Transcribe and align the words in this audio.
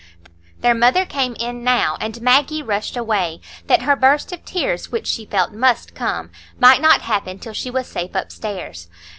Their 0.61 0.73
mother 0.73 1.05
came 1.05 1.35
in 1.39 1.63
now, 1.63 1.95
and 2.01 2.21
Maggie 2.23 2.63
rushed 2.63 2.97
away, 2.97 3.39
that 3.67 3.83
her 3.83 3.95
burst 3.95 4.31
of 4.31 4.43
tears, 4.43 4.91
which 4.91 5.05
she 5.05 5.27
felt 5.27 5.53
must 5.53 5.93
come, 5.93 6.31
might 6.59 6.81
not 6.81 7.01
happen 7.03 7.37
till 7.37 7.53
she 7.53 7.69
was 7.69 7.85
safe 7.85 8.15
upstairs. 8.15 8.89